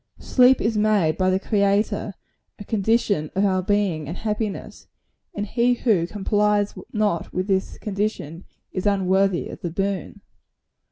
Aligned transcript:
Sleep 0.17 0.59
is 0.59 0.75
made 0.79 1.15
by 1.15 1.29
the 1.29 1.39
Creator 1.39 2.15
a 2.57 2.63
condition 2.63 3.29
of 3.35 3.45
our 3.45 3.61
being 3.61 4.07
and 4.07 4.17
happiness; 4.17 4.87
and 5.35 5.45
he 5.45 5.75
who 5.75 6.07
complies 6.07 6.73
not 6.91 7.31
with 7.31 7.45
this 7.45 7.77
condition, 7.77 8.45
is 8.71 8.87
unworthy 8.87 9.47
of 9.49 9.61
the 9.61 9.69
boon. 9.69 10.21